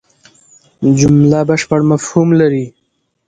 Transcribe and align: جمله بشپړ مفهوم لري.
جمله 0.99 1.39
بشپړ 1.49 1.79
مفهوم 1.91 2.29
لري. 2.39 2.65